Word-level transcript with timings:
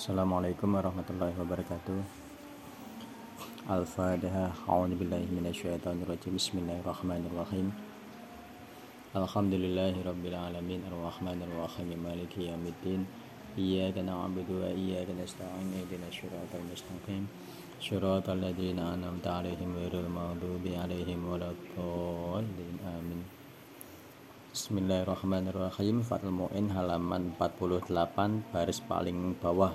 Assalamualaikum 0.00 0.80
warahmatullahi 0.80 1.36
wabarakatuh. 1.36 2.00
Al-Fatihah 3.68 4.48
A'udhu 4.64 4.96
billahi 4.96 5.28
minasyaitanirrajim 5.28 6.40
Bismillahirrahmanirrahim. 6.40 7.68
Alhamdulillahi 9.12 10.00
rabbil 10.00 10.32
alamin. 10.32 10.80
Ar-Rahmanirrahim. 10.88 12.00
Maliki 12.00 12.48
yawmiddin 12.48 13.04
Iyaka 13.60 14.00
na'budu 14.00 14.64
wa 14.64 14.72
iyaka 14.72 15.12
nasta'in. 15.12 15.68
Ihdina 15.84 16.08
syiratal 16.08 16.64
mustaqim. 16.64 17.28
Syiratal 17.76 18.40
ladzina 18.40 18.96
an'amta 18.96 19.44
'alaihim 19.44 19.76
ghairil 19.76 20.08
maghdubi 20.08 20.80
'alaihim 20.80 21.28
waladdallin. 21.28 22.80
Amin 22.88 23.39
Bismillahirrahmanirrahim. 24.50 26.02
Fathul 26.02 26.34
Mu'in 26.34 26.74
halaman 26.74 27.30
48 27.38 27.86
baris 28.50 28.82
paling 28.82 29.38
bawah. 29.38 29.70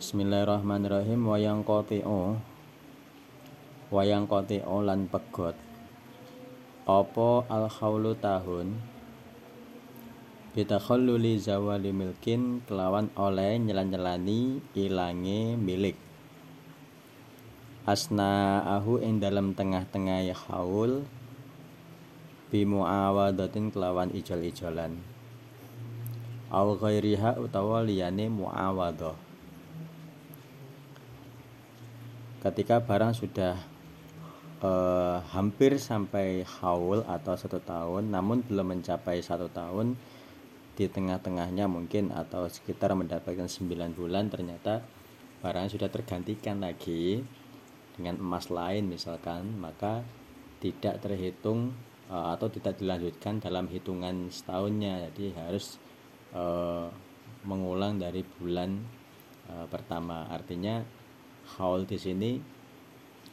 Bismillahirrahmanirrahim. 0.00 1.20
Wayang 1.28 1.60
koti'o 1.60 2.40
Wayang 3.92 4.24
koti'o 4.24 4.80
lan 4.80 5.12
pegot. 5.12 5.60
Opo 6.88 7.44
al 7.52 7.68
khawlu 7.68 8.16
tahun 8.16 8.80
Bitakhalluli 10.56 11.36
zawali 11.36 11.92
milkin 11.92 12.64
Kelawan 12.64 13.12
oleh 13.12 13.60
nyelan-nyelani 13.60 14.64
ilange 14.72 15.52
milik. 15.60 16.00
Asna 17.84 18.64
ahu 18.64 19.04
ing 19.04 19.20
dalam 19.20 19.52
tengah-tengah 19.52 20.32
ya 20.32 20.36
haul 20.48 21.04
bimuawadatin 22.50 23.70
kelawan 23.70 24.10
ijol-ijolan. 24.10 24.98
Au 26.50 26.74
ghairiha 26.74 27.38
utawa 27.38 27.86
liyane 27.86 28.26
muawadah. 28.26 29.14
Ketika 32.42 32.82
barang 32.82 33.14
sudah 33.14 33.54
eh, 34.66 35.18
hampir 35.30 35.78
sampai 35.78 36.42
haul 36.60 37.06
atau 37.06 37.38
satu 37.38 37.62
tahun 37.62 38.10
namun 38.10 38.42
belum 38.42 38.74
mencapai 38.74 39.22
satu 39.22 39.46
tahun 39.46 39.94
di 40.74 40.88
tengah-tengahnya 40.88 41.68
mungkin 41.68 42.08
atau 42.10 42.48
sekitar 42.48 42.96
mendapatkan 42.96 43.44
9 43.44 43.92
bulan 43.92 44.32
ternyata 44.32 44.80
barang 45.44 45.76
sudah 45.76 45.92
tergantikan 45.92 46.64
lagi 46.64 47.20
dengan 48.00 48.16
emas 48.16 48.48
lain 48.48 48.88
misalkan 48.88 49.60
maka 49.60 50.00
tidak 50.64 51.04
terhitung 51.04 51.76
uh, 52.10 52.34
atau 52.34 52.50
tidak 52.50 52.76
dilanjutkan 52.82 53.38
dalam 53.38 53.70
hitungan 53.70 54.28
setahunnya. 54.28 55.08
Jadi 55.08 55.32
harus 55.38 55.78
uh, 56.34 56.90
mengulang 57.46 57.96
dari 57.96 58.26
bulan 58.26 58.82
uh, 59.48 59.66
pertama. 59.70 60.26
Artinya 60.28 60.82
haul 61.56 61.86
di 61.86 61.96
sini 61.96 62.30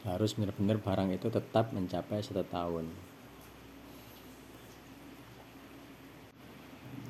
harus 0.06 0.38
benar-benar 0.38 0.78
barang 0.78 1.10
itu 1.10 1.28
tetap 1.28 1.74
mencapai 1.74 2.22
satu 2.22 2.46
tahun. 2.46 2.86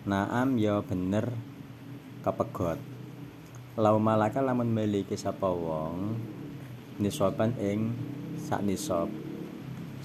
Naam 0.08 0.56
ya 0.56 0.80
bener 0.80 1.36
kepegot. 2.24 2.80
Lau 3.78 4.00
malaka 4.00 4.42
lamun 4.42 4.72
miliki 4.72 5.14
sapa 5.14 5.46
wong 5.52 6.16
nisoban 6.98 7.54
ing 7.62 7.94
sak 8.40 8.64
nisob 8.66 9.27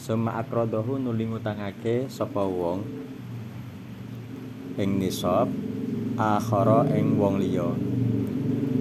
Suma 0.03 0.35
akrodohu 0.35 0.99
nuli 0.99 1.23
ngutangake 1.23 2.11
sapa 2.11 2.43
wong 2.43 2.83
ing 4.75 4.99
nisab 4.99 5.47
akhara 6.19 6.91
ing 6.91 7.15
wong 7.15 7.39
liya. 7.39 7.71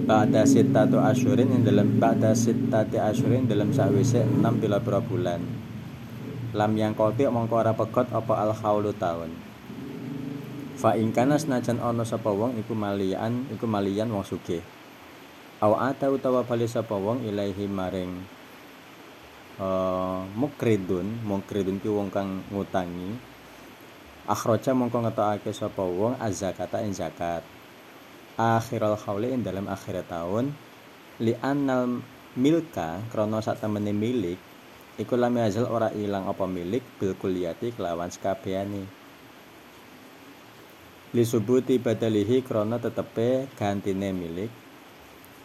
Ba'da 0.03 0.43
sittatu 0.43 0.99
asyurin 0.99 1.47
ing 1.47 1.63
dalam 1.63 1.95
ba'da 1.95 2.35
sittati 2.35 2.99
asyurin 2.99 3.47
dalam 3.47 3.71
sawise 3.71 4.19
6 4.27 4.43
pila 4.59 4.83
bulan. 4.83 5.39
Lam 6.51 6.71
yang 6.75 6.91
koti 6.91 7.23
mongko 7.23 7.55
ora 7.55 7.71
pegot 7.71 8.11
apa 8.11 8.43
al 8.43 8.51
haulu 8.51 8.91
taun. 8.91 9.31
Fa 10.75 10.99
ing 10.99 11.15
kana 11.15 11.39
senajan 11.39 11.79
ana 11.79 12.03
sapa 12.03 12.35
wong 12.35 12.59
iku 12.59 12.75
malian 12.75 13.47
iku 13.47 13.63
malian 13.63 14.11
wong 14.11 14.27
sugih. 14.27 14.59
Aw 15.63 15.71
ata 15.87 16.11
utawa 16.11 16.43
bali 16.43 16.67
sapa 16.67 16.99
wong 16.99 17.23
ilaihi 17.23 17.71
maring 17.71 18.42
uh, 19.59 20.25
mukridun 20.33 21.21
mukridun 21.25 21.77
ki 21.81 21.89
wong 21.89 22.09
kang 22.13 22.41
ngutangi. 22.49 23.33
Akhraja 24.23 24.71
mongko 24.71 25.03
ngetokake 25.03 25.51
sapa 25.51 25.83
wong? 25.83 26.15
Azakata 26.17 26.79
ing 26.81 26.95
zakat. 26.95 27.43
Akhiral 28.39 28.97
hauli 28.97 29.35
ing 29.35 29.45
dalam 29.45 29.69
akhir 29.69 30.07
tahun 30.09 30.49
li 31.21 31.37
annal 31.45 32.01
milka 32.33 32.97
krana 33.13 33.37
sak 33.45 33.61
temene 33.61 33.93
milik 33.93 34.41
iku 34.97 35.13
lam 35.13 35.37
yazal 35.37 35.69
ora 35.69 35.93
ilang 35.93 36.25
apa 36.25 36.49
milik 36.49 36.81
bil 36.97 37.13
kulliyati 37.13 37.77
kelawan 37.77 38.09
sekabehane 38.09 38.83
li 41.13 41.23
subuti 41.25 41.77
badalihi 41.77 42.41
krana 42.41 42.81
tetepe 42.81 43.45
gantine 43.53 44.09
milik 44.09 44.49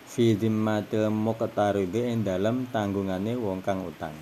fi 0.09 0.33
zimmatil 0.33 1.13
muqtaridi 1.13 2.09
ing 2.09 2.25
dalam 2.25 2.65
tanggungane 2.73 3.37
wong 3.37 3.61
kang 3.61 3.85
utang. 3.85 4.17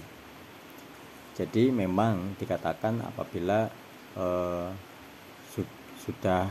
Jadi 1.39 1.71
memang 1.71 2.35
dikatakan 2.35 3.07
apabila 3.07 3.71
uh, 4.19 4.69
su 5.47 5.63
sudah 6.03 6.51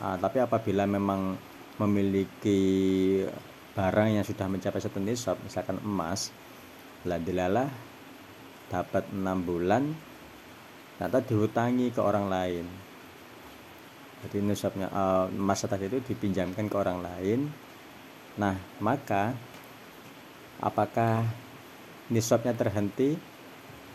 uh, 0.00 0.16
tapi 0.16 0.40
apabila 0.40 0.88
memang 0.88 1.36
memiliki 1.76 2.60
barang 3.76 4.08
yang 4.16 4.24
sudah 4.24 4.46
mencapai 4.48 4.80
satu 4.80 4.98
nisab 4.98 5.36
misalkan 5.44 5.78
emas 5.80 6.34
ladilalah 7.08 7.68
dapat 8.68 9.08
enam 9.14 9.40
bulan 9.40 9.88
ternyata 11.00 11.24
dihutangi 11.24 11.88
ke 11.88 12.00
orang 12.04 12.28
lain 12.28 12.66
jadi 14.20 14.36
nisabnya 14.44 14.92
uh, 14.92 15.26
emas 15.32 15.64
tadi 15.64 15.88
itu 15.88 15.98
dipinjamkan 16.04 16.68
ke 16.68 16.76
orang 16.76 17.00
lain 17.00 17.48
Nah, 18.40 18.56
maka 18.80 19.36
apakah 20.64 21.28
nisabnya 22.08 22.56
terhenti? 22.56 23.20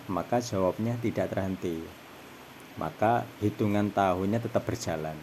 Maka 0.06 0.38
jawabnya 0.38 0.94
tidak 1.02 1.34
terhenti. 1.34 1.82
Maka 2.78 3.26
hitungan 3.42 3.90
tahunnya 3.90 4.38
tetap 4.38 4.70
berjalan. 4.70 5.18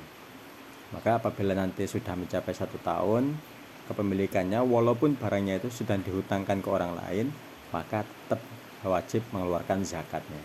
Maka 0.90 1.22
apabila 1.22 1.54
nanti 1.54 1.86
sudah 1.86 2.18
mencapai 2.18 2.50
satu 2.50 2.82
tahun 2.82 3.38
kepemilikannya, 3.86 4.58
walaupun 4.58 5.14
barangnya 5.14 5.62
itu 5.62 5.70
sudah 5.70 6.02
dihutangkan 6.02 6.58
ke 6.58 6.66
orang 6.66 6.98
lain, 6.98 7.30
maka 7.70 8.02
tetap 8.02 8.42
wajib 8.82 9.22
mengeluarkan 9.30 9.86
zakatnya. 9.86 10.42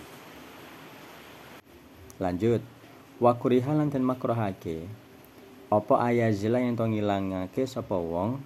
Lanjut, 2.21 2.61
wakurihalan 3.17 3.89
dan 3.89 4.05
makrohake 4.05 4.85
apa 5.67 5.99
ayazila 5.99 6.63
yang 6.63 6.79
to 6.79 6.87
ngilangake 6.87 7.67
sapa 7.67 7.97
wong 7.97 8.39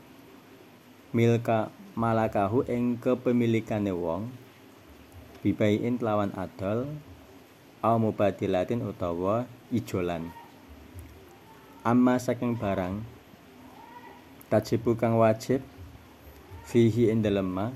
milka 1.12 1.68
malakahu 2.00 2.64
ing 2.72 2.96
kepemilikane 2.96 3.92
wong 3.92 4.32
bibaiin 5.44 6.00
lawan 6.00 6.32
adol 6.40 6.88
au 7.84 7.96
mubadilatin 8.00 8.80
utawa 8.80 9.44
ijolan. 9.76 10.32
Amma 11.84 12.16
saking 12.16 12.56
barang 12.56 13.04
tajibu 14.48 14.96
kang 14.96 15.20
wajib 15.20 15.60
fihi 16.64 17.12
ing 17.12 17.20
ma 17.44 17.76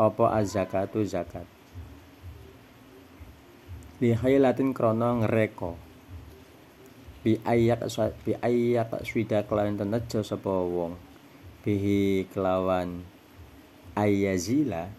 apa 0.00 0.24
az-zakatu 0.40 1.04
zakat? 1.04 1.44
Li 4.00 4.16
khailatin 4.16 4.72
krana 4.72 5.20
ngreka 5.20 5.76
bi 7.20 7.36
ayyak 7.44 7.84
bi 8.24 8.32
ayyak 8.40 8.96
swida 9.04 9.44
kelawan 9.44 9.76
tenejo 9.76 10.24
sapa 10.24 10.48
wong 10.48 11.03
bihi 11.64 12.28
kelawan 12.28 13.00
ayazila 13.96 14.92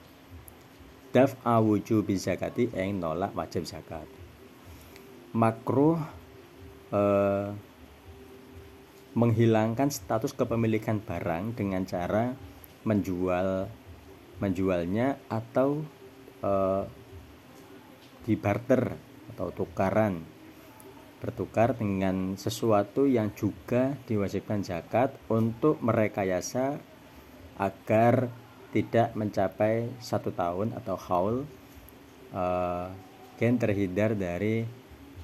daf 1.13 1.38
awujubi 1.45 2.17
zakati 2.17 2.73
eng 2.73 2.97
nolak 3.00 3.38
wajib 3.38 3.69
zakat. 3.69 4.09
Makruh 5.38 6.01
eh, 6.89 7.53
menghilangkan 9.13 9.94
status 9.94 10.33
kepemilikan 10.33 11.00
barang 11.00 11.53
dengan 11.53 11.85
cara 11.85 12.33
menjual 12.81 13.69
menjualnya 14.41 15.21
atau 15.29 15.85
eh, 16.41 16.83
dibarter 18.25 18.97
atau 19.38 19.53
tukaran 19.53 20.34
bertukar 21.25 21.74
dengan 21.74 22.38
sesuatu 22.38 23.10
yang 23.10 23.33
juga 23.33 23.98
diwajibkan 24.06 24.62
zakat 24.62 25.18
untuk 25.25 25.81
merekayasa 25.81 26.77
agar 27.57 28.30
tidak 28.69 29.18
mencapai 29.18 29.89
satu 29.98 30.30
tahun 30.30 30.77
atau 30.77 30.95
haul 31.10 31.38
uh, 32.30 32.88
terhindar 33.42 34.13
dari 34.13 34.69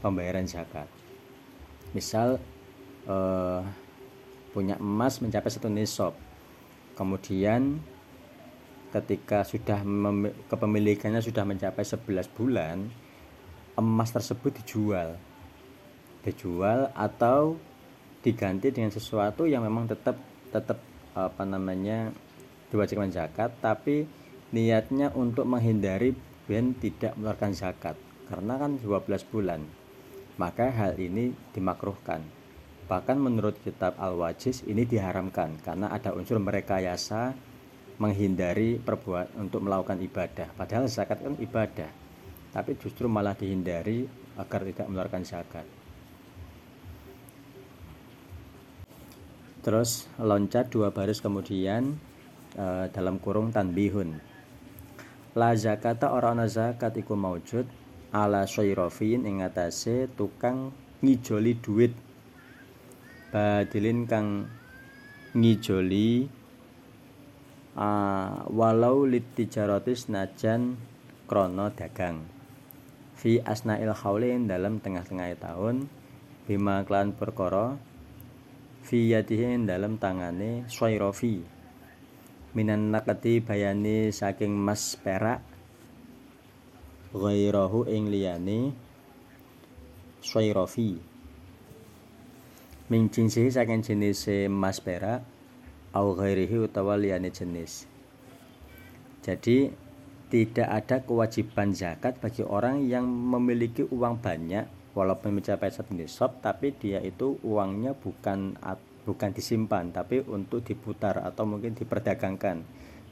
pembayaran 0.01 0.49
zakat. 0.49 0.89
Misal 1.93 2.41
uh, 3.05 3.61
punya 4.49 4.81
emas 4.81 5.21
mencapai 5.21 5.53
satu 5.53 5.69
nisab 5.69 6.17
kemudian 6.97 7.79
ketika 8.91 9.47
sudah 9.47 9.79
kepemilikannya 10.51 11.23
sudah 11.23 11.47
mencapai 11.47 11.87
11 11.87 12.27
bulan 12.35 12.91
emas 13.79 14.11
tersebut 14.11 14.59
dijual 14.59 15.15
dijual 16.21 16.93
atau 16.93 17.57
diganti 18.21 18.69
dengan 18.69 18.93
sesuatu 18.93 19.49
yang 19.49 19.65
memang 19.65 19.89
tetap 19.89 20.17
tetap 20.53 20.77
apa 21.17 21.43
namanya 21.43 22.13
diwajibkan 22.69 23.11
zakat 23.11 23.51
tapi 23.59 24.05
niatnya 24.53 25.11
untuk 25.17 25.43
menghindari 25.49 26.13
ben 26.45 26.77
tidak 26.77 27.17
mengeluarkan 27.17 27.53
zakat. 27.57 27.95
Karena 28.29 28.55
kan 28.55 28.79
12 28.79 29.27
bulan 29.27 29.61
maka 30.39 30.71
hal 30.71 30.95
ini 30.95 31.35
dimakruhkan. 31.51 32.23
Bahkan 32.87 33.17
menurut 33.19 33.59
kitab 33.61 33.99
Al-Wajiz 33.99 34.63
ini 34.67 34.87
diharamkan 34.87 35.59
karena 35.59 35.91
ada 35.91 36.15
unsur 36.15 36.39
merekayasa 36.39 37.35
menghindari 37.99 38.79
perbuat 38.81 39.37
untuk 39.37 39.61
melakukan 39.61 39.99
ibadah. 39.99 40.47
Padahal 40.55 40.87
zakat 40.87 41.19
kan 41.19 41.35
ibadah 41.41 41.91
tapi 42.51 42.75
justru 42.79 43.07
malah 43.07 43.35
dihindari 43.35 44.03
agar 44.35 44.67
tidak 44.67 44.85
mengeluarkan 44.91 45.23
zakat 45.23 45.80
terus 49.61 50.09
loncat 50.17 50.73
dua 50.73 50.89
baris 50.89 51.21
kemudian 51.21 51.97
e, 52.57 52.89
dalam 52.89 53.21
kurung 53.21 53.53
tanbihun. 53.53 54.17
La 55.37 55.55
zakata 55.55 56.11
ora 56.11 56.35
ana 56.35 56.49
zakat 56.51 56.97
iku 56.99 57.15
maujud 57.15 57.63
ala 58.11 58.43
syairofin 58.43 59.23
ing 59.23 59.39
atase 59.39 60.11
tukang 60.11 60.75
ngijoli 60.99 61.53
duit. 61.63 61.93
Badilin 63.31 64.11
kang 64.11 64.51
ngijoli 65.31 66.27
uh, 67.79 68.43
walau 68.51 69.07
litijaratis 69.07 70.11
najan 70.11 70.75
krono 71.31 71.71
dagang. 71.71 72.27
Fi 73.15 73.39
asnail 73.39 73.95
haulin 73.95 74.49
dalam 74.49 74.83
tengah-tengah 74.83 75.37
tahun 75.39 75.87
bima 76.49 76.83
klan 76.83 77.15
perkara 77.15 77.79
fi 78.81 79.13
yadihi 79.15 79.61
dalam 79.63 80.01
tangane 80.01 80.65
swairafi 80.67 81.41
minan 82.57 82.91
nakati 82.91 83.39
bayani 83.39 84.11
saking 84.11 84.51
mas 84.51 84.99
perak 84.99 85.39
ghairahu 87.15 87.87
ing 87.87 88.11
liyane 88.11 88.75
swairafi 90.19 90.99
min 92.91 93.07
jinsihi 93.07 93.47
saking 93.47 93.79
jenis 93.79 94.27
mas 94.51 94.83
perak 94.83 95.23
au 95.91 96.15
ghairihi 96.15 96.67
utawa 96.67 96.95
liyane 96.95 97.31
jenis. 97.31 97.87
Jadi 99.21 99.69
tidak 100.31 100.67
ada 100.71 100.97
kewajiban 101.03 101.75
zakat 101.75 102.17
bagi 102.23 102.41
orang 102.47 102.87
yang 102.87 103.03
memiliki 103.05 103.83
uang 103.91 104.23
banyak 104.23 104.65
walaupun 104.91 105.39
mencapai 105.39 105.71
satu 105.71 105.95
nisab 105.95 106.43
tapi 106.43 106.75
dia 106.75 106.99
itu 106.99 107.39
uangnya 107.47 107.95
bukan 107.95 108.59
bukan 109.01 109.29
disimpan 109.33 109.89
tapi 109.89 110.21
untuk 110.27 110.61
diputar 110.61 111.23
atau 111.23 111.47
mungkin 111.47 111.73
diperdagangkan. 111.73 112.63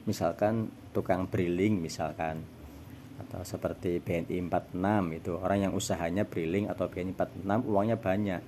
Misalkan 0.08 0.72
tukang 0.96 1.28
briling 1.28 1.76
misalkan 1.80 2.40
atau 3.20 3.44
seperti 3.44 4.00
BNI 4.00 4.48
46 4.48 5.20
itu 5.20 5.32
orang 5.36 5.68
yang 5.68 5.72
usahanya 5.76 6.24
briling 6.24 6.72
atau 6.72 6.88
BNI 6.88 7.12
46 7.44 7.68
uangnya 7.68 7.96
banyak. 8.00 8.42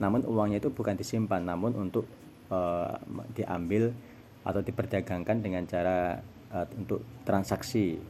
Namun 0.00 0.24
uangnya 0.24 0.58
itu 0.64 0.72
bukan 0.72 0.96
disimpan 0.96 1.44
namun 1.44 1.76
untuk 1.76 2.08
e, 2.48 2.58
diambil 3.36 3.92
atau 4.44 4.60
diperdagangkan 4.64 5.44
dengan 5.44 5.68
cara 5.68 6.18
e, 6.52 6.58
untuk 6.80 7.04
transaksi 7.28 8.00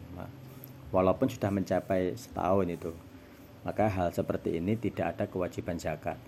walaupun 0.95 1.27
sudah 1.27 1.51
mencapai 1.51 2.15
setahun 2.15 2.71
itu 2.71 2.95
maka 3.65 3.89
hal 3.89 4.13
seperti 4.13 4.61
ini 4.61 4.77
tidak 4.77 5.17
ada 5.17 5.25
kewajiban 5.27 5.81
zakat. 5.81 6.21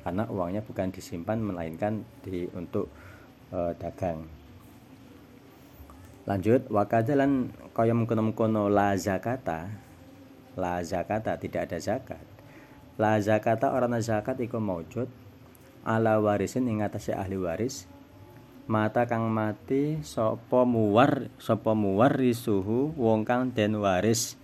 Karena 0.00 0.24
uangnya 0.32 0.64
bukan 0.64 0.88
disimpan 0.88 1.36
melainkan 1.44 2.00
di 2.24 2.48
untuk 2.56 2.88
e, 3.52 3.76
dagang. 3.76 4.24
Lanjut 6.24 6.64
wakadalan 6.72 7.52
kaya 7.76 7.92
mengkono-mengkono 7.92 8.72
la 8.72 8.96
zakata 8.96 9.68
la 10.56 10.80
zakata 10.80 11.36
tidak 11.36 11.68
ada 11.68 11.78
zakat. 11.78 12.24
La 12.96 13.20
zakata 13.20 13.76
orang 13.76 14.00
zakat 14.00 14.40
iku 14.40 14.56
maujud 14.56 15.08
ala 15.84 16.20
warisin 16.20 16.68
ing 16.68 16.84
atase 16.84 17.16
ahli 17.16 17.36
waris 17.40 17.88
mata 18.70 19.08
kang 19.08 19.26
mati 19.32 19.98
sapa 20.04 20.62
muwar 20.62 21.32
sapa 21.40 21.72
muwarrisuhu 21.72 22.94
wong 22.94 23.24
kang 23.24 23.50
den 23.50 23.80
waris 23.80 24.36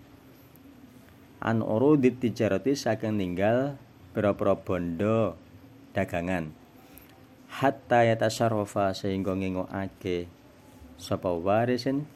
an 1.40 1.60
urudit 1.60 2.20
tijarati 2.20 2.72
saking 2.76 3.20
ninggal 3.20 3.76
pira-pira 4.16 4.56
bondo 4.56 5.36
dagangan. 5.92 6.52
Hatta 7.46 8.04
yatasarrafa 8.04 8.92
sehingga 8.92 9.32
ngengokake 9.32 10.28
sapa 10.96 11.32
warisin 11.32 12.08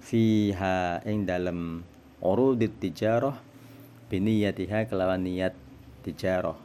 fiha 0.00 1.02
ing 1.08 1.26
dalem 1.26 1.82
urudit 2.20 2.76
tijarah 2.80 3.36
biniyatiha 4.08 4.86
kelawan 4.86 5.26
niat 5.26 5.52
tijarah 6.06 6.56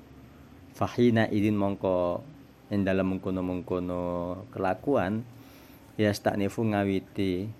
fahina 0.77 1.27
idin 1.27 1.57
mongko 1.57 2.21
ing 2.71 2.87
dalem 2.87 3.17
mengkono-mengkono 3.17 4.03
kelakuan 4.55 5.27
ya 5.99 6.13
staknifu 6.15 6.63
ngawiti 6.63 7.51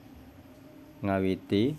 ngawiti 1.04 1.76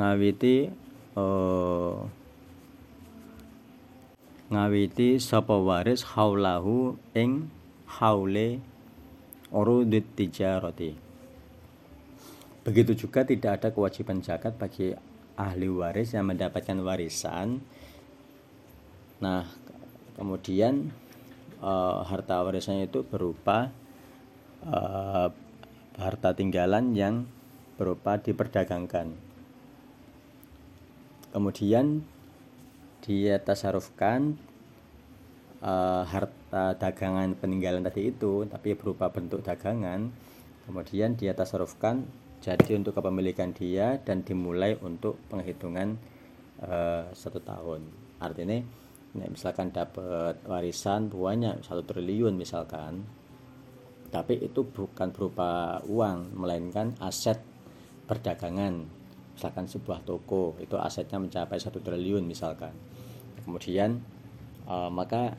ngawiti 0.00 0.72
uh, 1.12 2.08
ngawiti 4.48 5.20
sapa 5.20 5.60
waris 5.60 6.16
haulahu 6.16 6.96
ing 7.12 7.52
haule 8.00 8.64
urudit 9.52 10.08
tijarati. 10.16 10.96
Begitu 12.64 13.06
juga 13.06 13.28
tidak 13.28 13.60
ada 13.60 13.68
kewajiban 13.76 14.24
zakat 14.24 14.56
bagi 14.56 14.96
ahli 15.36 15.68
waris 15.68 16.16
yang 16.16 16.32
mendapatkan 16.32 16.80
warisan. 16.80 17.60
Nah 19.20 19.44
kemudian 20.16 20.88
uh, 21.60 22.00
harta 22.08 22.40
warisannya 22.40 22.88
itu 22.88 23.04
berupa 23.04 23.68
uh, 24.64 25.28
harta 26.00 26.30
tinggalan 26.32 26.96
yang 26.96 27.28
berupa 27.76 28.16
diperdagangkan 28.16 29.29
kemudian 31.30 32.04
dia 33.00 33.40
tasarufkan 33.40 34.36
uh, 35.64 36.04
harta 36.04 36.76
dagangan 36.76 37.32
peninggalan 37.38 37.82
tadi 37.86 38.12
itu 38.12 38.44
tapi 38.46 38.76
berupa 38.76 39.08
bentuk 39.08 39.40
dagangan. 39.46 40.12
Kemudian 40.68 41.18
dia 41.18 41.34
tasarufkan 41.34 42.06
jadi 42.44 42.78
untuk 42.78 42.94
kepemilikan 42.94 43.50
dia 43.50 43.98
dan 44.00 44.22
dimulai 44.22 44.78
untuk 44.84 45.18
penghitungan 45.32 45.98
uh, 46.62 47.10
satu 47.10 47.42
tahun. 47.42 47.82
Artinya 48.20 48.60
ya, 49.16 49.26
misalkan 49.26 49.74
dapat 49.74 50.38
warisan 50.46 51.10
buahnya 51.10 51.64
satu 51.66 51.82
triliun 51.82 52.36
misalkan 52.38 53.02
tapi 54.10 54.42
itu 54.42 54.66
bukan 54.66 55.14
berupa 55.14 55.78
uang 55.86 56.34
melainkan 56.34 56.98
aset 56.98 57.38
perdagangan 58.10 58.99
misalkan 59.40 59.64
sebuah 59.64 60.04
toko 60.04 60.52
itu 60.60 60.76
asetnya 60.76 61.16
mencapai 61.16 61.56
satu 61.56 61.80
triliun 61.80 62.28
misalkan. 62.28 62.76
Kemudian 63.40 63.96
uh, 64.68 64.92
maka 64.92 65.32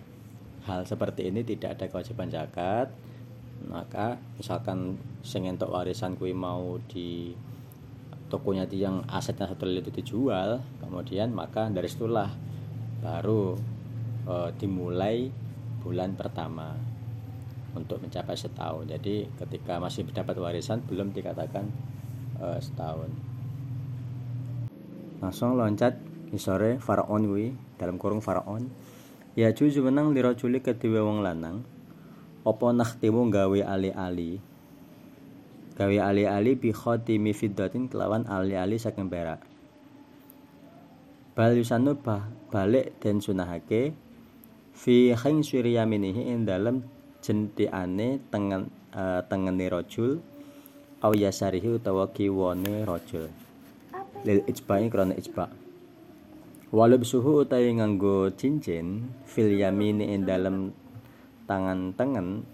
hal 0.65 0.89
seperti 0.89 1.29
ini 1.29 1.45
tidak 1.45 1.77
ada 1.77 1.85
kewajiban 1.85 2.33
zakat 2.33 2.89
maka 3.69 4.17
misalkan 4.41 4.97
sing 5.21 5.45
entuk 5.45 5.69
warisan 5.69 6.17
kui 6.17 6.33
mau 6.33 6.81
di 6.89 7.29
tokonya 8.33 8.65
yang 8.73 9.05
asetnya 9.05 9.45
satu 9.45 9.69
triliun 9.69 9.85
itu 9.85 9.93
dijual 10.01 10.65
kemudian 10.81 11.29
maka 11.29 11.69
dari 11.69 11.85
situlah 11.85 12.33
baru 13.05 13.53
uh, 14.25 14.49
dimulai 14.57 15.29
bulan 15.85 16.17
pertama 16.17 16.73
untuk 17.77 18.01
mencapai 18.01 18.33
setahun. 18.33 18.89
Jadi 18.89 19.29
ketika 19.37 19.77
masih 19.77 20.09
mendapat 20.09 20.41
warisan 20.41 20.81
belum 20.89 21.13
dikatakan 21.13 21.69
uh, 22.41 22.57
setahun 22.57 23.30
langsung 25.21 25.53
loncat 25.53 26.01
isore 26.33 26.81
faraon 26.81 27.29
wi 27.29 27.53
dalam 27.77 28.01
kurung 28.01 28.25
faraon. 28.25 28.73
Ya 29.37 29.53
juju 29.53 29.85
menang 29.85 30.11
liro 30.11 30.33
culi 30.33 30.59
kedua 30.59 31.05
wong 31.05 31.21
lanang. 31.21 31.63
Opo 32.41 32.73
nakhtimu 32.73 33.29
gawe 33.29 33.59
ali-ali? 33.69 34.41
Gawe 35.77 35.97
ali-ali 36.01 36.57
bi 36.57 36.73
khatimi 36.73 37.31
fiddatin 37.37 37.85
kelawan 37.85 38.25
ali-ali 38.25 38.81
saking 38.81 39.07
perak. 39.07 39.45
Bal 41.37 41.55
yusanu 41.55 41.95
bah 41.95 42.27
balik 42.51 42.99
dan 42.99 43.23
sunahake 43.23 43.95
fi 44.75 45.15
khinsuri 45.15 45.79
yaminihi 45.79 46.33
ing 46.33 46.43
dalem 46.43 46.83
jentiane 47.23 48.19
tengen 48.33 48.67
uh, 48.91 49.23
tengene 49.29 49.69
rajul 49.71 50.19
au 50.99 51.13
yasarihi 51.15 51.79
utawa 51.79 52.11
kiwane 52.11 52.83
rajul 52.83 53.31
lil 54.27 54.41
ijba'i 54.45 54.87
krana 54.87 55.17
ijba' 55.17 55.49
Walub 56.71 57.03
suhu 57.03 57.43
utawi 57.43 57.75
nganggo 57.75 58.31
cincin 58.39 59.11
fil 59.27 59.51
yamini 59.59 60.15
ing 60.15 60.23
dalem 60.23 60.71
tangan 61.43 61.91
tengen 61.99 62.47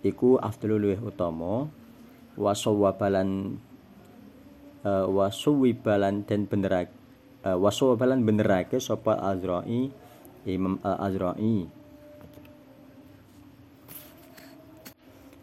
iku 0.00 0.40
afdalu 0.40 0.88
luwih 0.88 1.00
utama 1.04 1.68
wasawabalan 2.40 3.60
uh, 4.88 5.04
wasuwibalan 5.04 6.24
dan 6.24 6.48
benerake 6.48 6.88
uh, 7.44 7.60
wasawabalan 7.60 8.24
benerake 8.24 8.80
sapa 8.80 9.20
Azra'i 9.20 9.92
Imam 10.48 10.80
Al-Azra'i. 10.80 11.68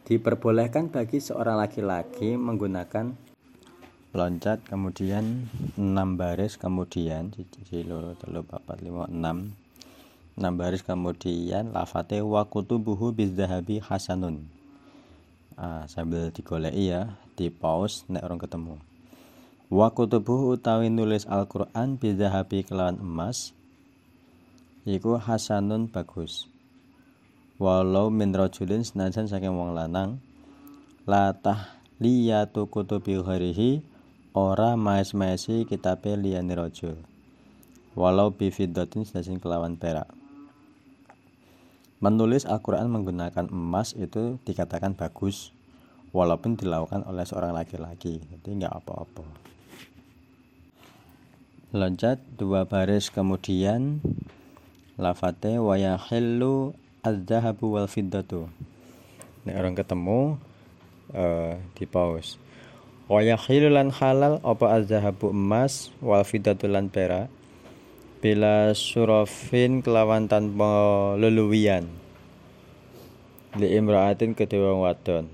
Diperbolehkan 0.05 0.89
bagi 0.89 1.21
seorang 1.21 1.61
laki-laki 1.61 2.37
menggunakan 2.37 3.24
loncat 4.15 4.63
kemudian 4.63 5.51
6 5.75 5.91
baris 6.15 6.55
kemudian 6.55 7.35
jadi 7.35 7.83
loro 7.83 8.15
telu 8.15 8.47
papat 8.47 8.79
lima 8.79 9.11
enam. 9.11 9.51
Enam 10.39 10.53
baris 10.55 10.87
kemudian 10.87 11.75
lafate 11.75 12.23
wa 12.23 12.47
kutubuhu 12.47 13.11
bizdahabi 13.11 13.83
hasanun. 13.83 14.47
Ah, 15.59 15.83
sambil 15.91 16.31
digoleki 16.31 16.95
ya 16.95 17.19
di 17.35 17.51
pause 17.51 18.07
nek 18.07 18.23
orang 18.23 18.39
ketemu. 18.39 18.75
Wa 19.67 19.91
kutubuhu 19.91 20.55
utawi 20.55 20.87
nulis 20.87 21.27
Al-Qur'an 21.27 21.99
bizdahabi 21.99 22.63
kelawan 22.63 22.95
emas 22.99 23.51
iku 24.87 25.19
hasanun 25.19 25.91
bagus. 25.91 26.47
Walau 27.59 28.07
min 28.11 28.31
rajulin 28.31 28.83
senajan 28.83 29.27
saking 29.27 29.55
wong 29.55 29.75
lanang 29.75 30.19
latah 31.03 31.75
liyatu 31.99 32.67
kutubi 32.67 33.15
ghairihi 33.15 33.94
ora 34.35 34.75
maes-maesi 34.75 35.63
kitabe 35.63 36.19
liyane 36.19 36.59
raja 36.59 36.91
walau 37.95 38.35
bifidatin 38.35 39.07
sedasin 39.07 39.39
kelawan 39.39 39.79
perak. 39.79 40.11
Menulis 42.03 42.43
Al-Quran 42.43 42.91
menggunakan 42.91 43.47
emas 43.47 43.95
itu 43.95 44.35
dikatakan 44.43 44.91
bagus 44.99 45.55
walaupun 46.11 46.59
dilakukan 46.59 47.07
oleh 47.07 47.23
seorang 47.23 47.55
laki-laki 47.55 48.19
jadi 48.27 48.67
nggak 48.67 48.75
apa-apa. 48.83 49.23
Loncat 51.71 52.19
dua 52.35 52.67
baris 52.67 53.07
kemudian 53.07 54.03
lafate 54.99 55.63
wayahillu 55.63 56.75
az-zahabu 57.07 57.79
wal 57.79 57.87
fiddatu. 57.87 58.51
Ini 59.47 59.55
orang 59.55 59.79
ketemu 59.79 60.35
uh, 61.15 61.55
di 61.79 61.87
pause 61.87 62.44
wa 63.05 63.21
lan 63.21 63.93
halal 63.93 64.41
apa 64.41 64.81
azhabu 64.81 65.29
emas 65.29 65.93
wal 66.01 66.25
fidatulan 66.25 66.89
perak 66.89 67.29
bila 68.17 68.73
surafin 68.73 69.85
kelawan 69.85 70.25
tanpa 70.25 71.13
leluwian 71.13 71.85
li 73.61 73.77
imra'atin 73.77 74.33
kedua 74.33 74.73
wadon. 74.73 75.29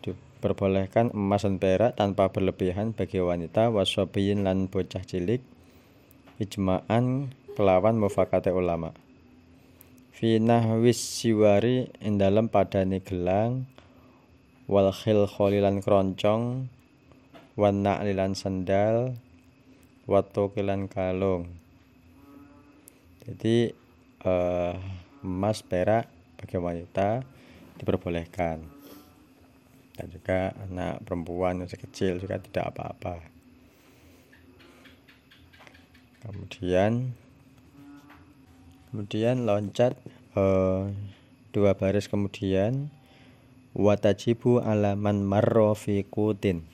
Diperbolehkan 0.00 1.12
emas 1.12 1.44
dan 1.44 1.60
perak 1.60 1.94
tanpa 2.00 2.32
berlebihan 2.32 2.96
bagi 2.96 3.20
wanita 3.20 3.68
wasobiyin 3.68 4.42
lan 4.48 4.72
bocah 4.72 5.04
cilik 5.04 5.44
ijma'an 6.40 7.28
kelawan 7.54 8.00
mufakate 8.00 8.48
ulama. 8.50 8.96
Fi 10.16 10.40
nahwis 10.40 10.96
siwari 10.96 11.92
ing 12.00 12.16
dalem 12.16 12.48
padane 12.48 13.04
gelang 13.04 13.68
wal 14.70 14.94
khil 14.94 15.26
kholilan 15.26 15.82
kroncong 15.82 16.70
wan 17.58 17.82
sandal 18.38 19.18
watokilan 20.06 20.86
kalung. 20.86 21.50
Jadi 23.26 23.74
uh, 24.22 24.78
emas 25.26 25.66
perak 25.66 26.06
bagi 26.38 26.54
wanita 26.54 27.26
diperbolehkan. 27.82 28.62
Dan 29.98 30.06
juga 30.06 30.54
anak 30.54 31.02
perempuan 31.02 31.60
yang 31.60 31.68
kecil 31.68 32.22
juga 32.22 32.38
tidak 32.38 32.70
apa-apa. 32.70 33.26
Kemudian 36.22 37.10
kemudian 38.94 39.50
loncat 39.50 39.98
uh, 40.38 40.86
dua 41.50 41.74
baris 41.74 42.06
kemudian 42.06 42.88
watajibu 43.76 44.58
alaman 44.58 45.22
marro 45.22 45.78
fi 45.78 46.02
kutin 46.02 46.66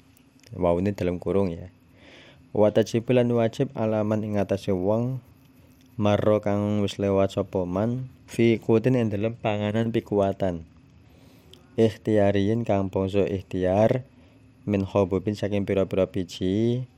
wow 0.55 0.79
ini 0.79 0.95
dalam 0.95 1.19
kurung 1.19 1.51
ya. 1.51 1.69
Watajibu 2.57 3.13
lan 3.13 3.29
wajib 3.37 3.69
alaman 3.77 4.25
ing 4.25 4.41
atase 4.41 4.73
wong 4.73 5.21
marro 6.01 6.41
kang 6.41 6.81
wis 6.81 6.97
lewat 6.97 7.37
sapa 7.37 7.69
man 7.69 8.09
fi 8.25 8.57
kutin 8.57 8.97
ing 8.97 9.13
dalam 9.13 9.37
panganan 9.37 9.93
pikuatan. 9.93 10.65
Ikhtiyariyin 11.77 12.65
kang 12.65 12.89
bangsa 12.89 13.29
ikhtiar 13.29 14.09
min 14.65 14.89
hobubin 14.89 15.37
saking 15.37 15.69
pira-pira 15.69 16.09
biji 16.09 16.89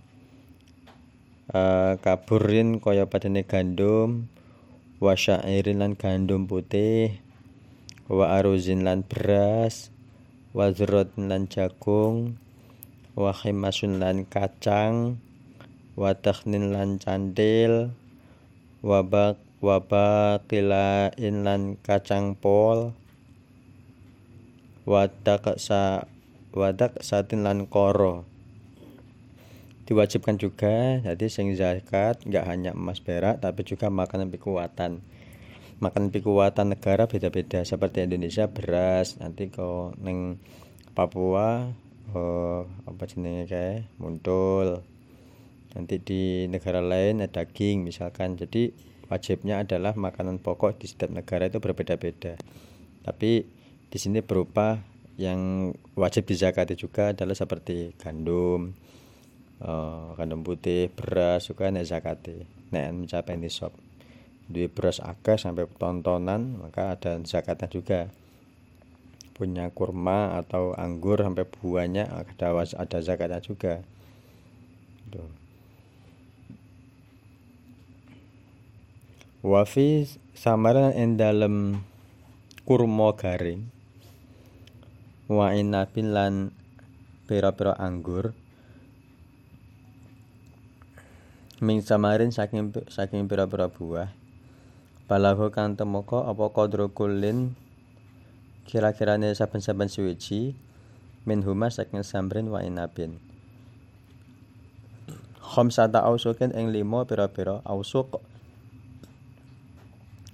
uh, 1.50 1.98
kaburin 1.98 2.78
kaya 2.78 3.10
padane 3.10 3.42
gandum 3.42 4.30
wa 5.02 5.18
syairin 5.18 5.82
lan 5.82 5.98
gandum 5.98 6.46
putih 6.46 7.18
wa 8.08 8.40
aruzin 8.40 8.88
lan 8.88 9.04
beras 9.04 9.92
wa 10.56 10.72
zurratin 10.72 11.28
lan 11.28 11.44
jagung 11.52 12.40
wa 13.12 13.36
khimasun 13.36 14.00
lan 14.00 14.24
kacang 14.24 15.20
wa 15.92 16.16
takhnin 16.16 16.72
lan 16.72 16.96
candil 16.96 17.92
wa 18.80 19.04
bak 19.04 19.36
wa 19.60 19.76
baqilain 19.84 21.44
lan 21.44 21.76
kacang 21.84 22.32
pol 22.32 22.96
wa 24.88 25.04
sa 25.60 26.08
wadak 26.56 26.96
satin 27.04 27.44
lan 27.44 27.68
koro. 27.68 28.24
Diwajibkan 29.84 30.40
juga 30.40 31.04
jadi 31.04 31.26
sing 31.28 31.52
zakat 31.56 32.24
nggak 32.24 32.44
hanya 32.44 32.72
emas 32.72 33.04
perak 33.04 33.44
tapi 33.44 33.68
juga 33.68 33.92
makanan 33.92 34.32
kekuatan 34.32 35.04
makan 35.78 36.10
pikuatan 36.10 36.74
negara 36.74 37.06
beda-beda 37.06 37.62
seperti 37.62 38.02
Indonesia 38.06 38.50
beras 38.50 39.18
nanti 39.22 39.50
kau 39.50 39.94
neng 40.02 40.42
Papua 40.92 41.70
oh, 42.14 42.66
apa 42.66 43.02
jenenge 43.06 43.46
kayak 43.46 43.86
muncul 44.02 44.82
nanti 45.76 46.00
di 46.00 46.50
negara 46.50 46.82
lain 46.82 47.22
ada 47.22 47.44
daging 47.44 47.86
misalkan. 47.86 48.34
Jadi 48.34 48.72
wajibnya 49.06 49.62
adalah 49.62 49.94
makanan 49.94 50.40
pokok 50.42 50.80
di 50.80 50.90
setiap 50.90 51.14
negara 51.14 51.48
itu 51.48 51.62
berbeda-beda. 51.62 52.34
Tapi 53.04 53.46
di 53.88 53.98
sini 53.98 54.20
berupa 54.20 54.82
yang 55.18 55.70
wajib 55.98 56.26
dizakati 56.26 56.78
juga 56.78 57.10
adalah 57.14 57.34
seperti 57.34 57.94
gandum 57.98 58.74
uh, 59.62 60.14
gandum 60.14 60.46
putih 60.46 60.94
beras 60.94 61.50
juga 61.50 61.74
nek 61.74 61.90
zakati 61.90 62.46
nek 62.70 62.86
mencapai 62.94 63.34
nisab 63.34 63.74
di 64.48 64.64
beras 64.64 65.04
akeh 65.04 65.36
sampai 65.36 65.68
tontonan 65.76 66.56
maka 66.56 66.96
ada 66.96 67.20
zakatnya 67.20 67.68
juga 67.68 68.00
punya 69.36 69.70
kurma 69.70 70.40
atau 70.40 70.72
anggur 70.74 71.20
sampai 71.20 71.44
buahnya 71.46 72.08
ada 72.08 72.64
ada 72.64 72.98
zakatnya 73.04 73.44
juga 73.44 73.84
Tuh. 75.12 75.30
wafi 79.44 80.08
samaran 80.32 80.96
ing 80.96 81.20
dalem 81.20 81.84
kurma 82.64 83.14
garing 83.14 83.68
wa 85.28 85.52
inabin 85.52 86.10
lan 86.16 86.34
pira-pira 87.28 87.76
anggur 87.76 88.32
ming 91.60 91.84
samarin 91.84 92.32
saking 92.34 92.74
saking 92.90 93.28
pira-pira 93.30 93.70
buah 93.70 94.17
Balago 95.08 95.48
kang 95.48 95.72
temoko 95.72 96.20
apa 96.28 96.52
kodro 96.52 96.92
kulin 96.92 97.56
kira-kirane 98.68 99.32
saben-saben 99.32 99.88
suwiji 99.88 100.52
min 101.24 101.40
huma 101.48 101.72
saking 101.72 102.04
samrin 102.04 102.52
wa 102.52 102.60
inabin. 102.60 103.16
Khamsata 105.40 106.04
ausukin 106.04 106.52
ing 106.52 106.76
limo 106.76 107.08
pira-pira 107.08 107.64
ausuk. 107.64 108.20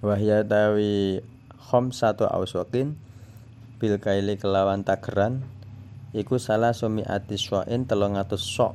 Wahya 0.02 0.42
tawi 0.42 1.22
khamsatu 1.70 2.26
ausukin 2.26 2.98
bil 3.78 3.94
kaili 4.02 4.34
kelawan 4.34 4.82
tageran 4.82 5.46
iku 6.10 6.42
salah 6.42 6.74
sumi 6.74 7.06
ati 7.06 7.38
swain 7.38 7.86
telung 7.86 8.18
atus 8.18 8.42
sok. 8.42 8.74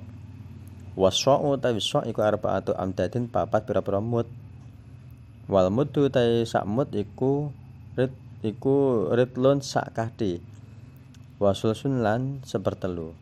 Wasok 0.96 1.60
utawi 1.60 1.84
sok 1.84 2.08
iku 2.08 2.24
arbaatu 2.24 2.72
amdadin 2.72 3.28
papat 3.28 3.68
pira-pira 3.68 4.00
mut 4.00 4.39
wal 5.50 5.74
mudu 5.74 6.14
tai 6.14 6.46
sak 6.46 6.70
mud 6.70 6.94
iku 6.94 7.50
rit 7.98 8.14
iku 8.46 9.10
ritlun 9.10 9.66
sak 9.66 9.98
kahdi. 9.98 10.38
Wasul 11.42 11.74
sunlan 11.74 12.46
sepertelu. 12.46 13.18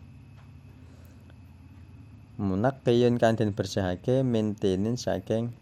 Munak 2.37 2.83
kayun 2.83 3.15
kan 3.15 3.39
den 3.39 3.55
bersihake 3.55 4.27
maintenin 4.27 4.99
saking 4.99 5.55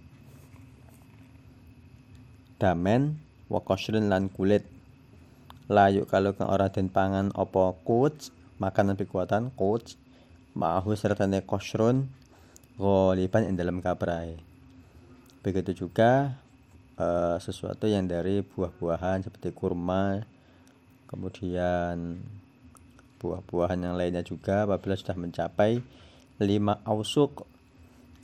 damen 2.57 3.21
wa 3.47 3.61
lan 4.01 4.33
kulit. 4.33 4.65
Layu 5.69 6.09
kalau 6.09 6.33
kang 6.33 6.49
ora 6.49 6.73
den 6.73 6.89
pangan 6.89 7.29
apa 7.37 7.77
coach 7.85 8.33
makanan 8.57 8.97
kekuatan 8.97 9.53
coach 9.53 9.97
ma'ahu 10.55 10.95
sertane 10.95 11.43
kosrun 11.43 12.07
ghaliban 12.79 13.49
ing 13.51 13.59
dalam 13.59 13.83
kaprai 13.83 14.39
begitu 15.43 15.85
juga 15.85 16.39
uh, 16.99 17.37
sesuatu 17.39 17.87
yang 17.87 18.07
dari 18.07 18.43
buah-buahan 18.43 19.25
seperti 19.25 19.51
kurma 19.55 20.23
kemudian 21.05 22.19
buah-buahan 23.21 23.79
yang 23.79 23.95
lainnya 23.95 24.21
juga 24.25 24.67
apabila 24.67 24.97
sudah 24.97 25.15
mencapai 25.15 25.79
5 26.39 26.43
ausuk 26.83 27.47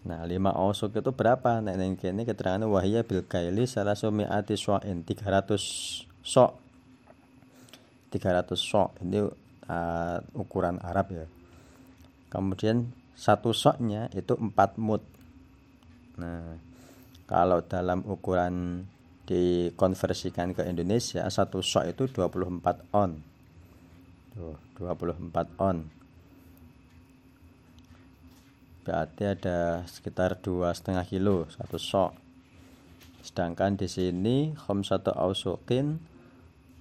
Nah, 0.02 0.26
5 0.26 0.50
ausuk 0.50 0.98
itu 0.98 1.14
berapa? 1.14 1.62
Nah, 1.62 1.78
ini 1.78 1.94
kene 1.94 2.26
keterangan 2.26 2.66
wahya 2.66 3.06
bil 3.06 3.22
kaili 3.22 3.70
salah 3.70 3.94
sumiati 3.94 4.58
so'in 4.58 5.06
300 5.06 5.62
sok. 6.26 6.52
300 8.10 8.58
sok 8.58 8.98
ini 9.06 9.22
uh, 9.70 10.18
ukuran 10.34 10.82
Arab 10.82 11.14
ya. 11.14 11.26
Kemudian 12.34 12.90
satu 13.14 13.54
soknya 13.54 14.10
itu 14.18 14.34
4 14.34 14.82
mut. 14.82 15.06
Nah, 16.18 16.58
kalau 17.32 17.64
dalam 17.64 18.04
ukuran 18.04 18.84
dikonversikan 19.24 20.52
ke 20.52 20.68
Indonesia 20.68 21.24
satu 21.32 21.64
sok 21.64 21.96
itu 21.96 22.04
24 22.12 22.92
on. 22.92 23.16
Tuh, 24.36 24.60
24 24.76 25.32
on. 25.64 25.88
Berarti 28.84 29.24
ada 29.24 29.88
sekitar 29.88 30.44
dua 30.44 30.76
setengah 30.76 31.08
kilo 31.08 31.48
satu 31.48 31.80
sok 31.80 32.12
sedangkan 33.22 33.78
di 33.78 33.86
sini 33.86 34.52
satu 34.58 35.14
ausukin 35.14 36.02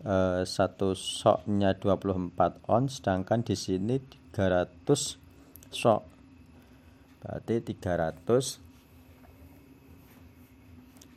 eh, 0.03 0.43
satu 0.43 0.97
soknya 0.97 1.77
24 1.77 2.33
on 2.67 2.89
sedangkan 2.89 3.45
di 3.45 3.53
sini 3.53 4.01
300 4.33 4.81
sok 5.69 6.03
berarti 7.21 7.55
300 7.61 8.70